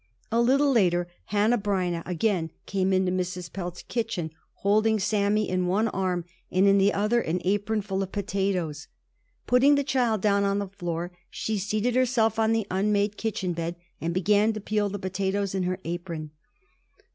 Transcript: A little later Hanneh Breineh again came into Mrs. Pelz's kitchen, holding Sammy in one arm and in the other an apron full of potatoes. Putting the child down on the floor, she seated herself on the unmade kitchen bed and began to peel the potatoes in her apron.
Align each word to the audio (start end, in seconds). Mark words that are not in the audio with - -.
A 0.31 0.41
little 0.41 0.71
later 0.71 1.07
Hanneh 1.25 1.61
Breineh 1.61 2.01
again 2.07 2.49
came 2.65 2.91
into 2.91 3.11
Mrs. 3.11 3.53
Pelz's 3.53 3.83
kitchen, 3.83 4.31
holding 4.53 4.99
Sammy 4.99 5.47
in 5.47 5.67
one 5.67 5.89
arm 5.89 6.25
and 6.49 6.67
in 6.67 6.79
the 6.79 6.91
other 6.91 7.21
an 7.21 7.39
apron 7.45 7.81
full 7.83 8.01
of 8.01 8.11
potatoes. 8.11 8.87
Putting 9.45 9.75
the 9.75 9.83
child 9.83 10.19
down 10.19 10.43
on 10.43 10.57
the 10.57 10.69
floor, 10.69 11.11
she 11.29 11.59
seated 11.59 11.93
herself 11.95 12.39
on 12.39 12.51
the 12.51 12.65
unmade 12.71 13.15
kitchen 13.15 13.53
bed 13.53 13.75
and 14.01 14.11
began 14.11 14.53
to 14.53 14.59
peel 14.59 14.89
the 14.89 14.97
potatoes 14.97 15.53
in 15.53 15.61
her 15.69 15.77
apron. 15.85 16.31